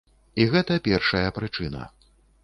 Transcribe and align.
І 0.43 0.45
гэта 0.53 0.77
першая 0.87 1.27
прычына. 1.35 1.83